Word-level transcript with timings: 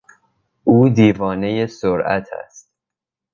او 0.63 0.89
دیوانهی 0.89 1.67
سرعت 1.67 2.27
است. 2.45 2.71